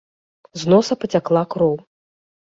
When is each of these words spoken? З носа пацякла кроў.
З 0.61 0.71
носа 0.73 0.97
пацякла 1.03 1.43
кроў. 1.57 1.75